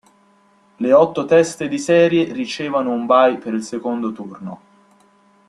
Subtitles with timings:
[0.77, 4.61] Le otto teste di serie ricevono un bye per il secondo turno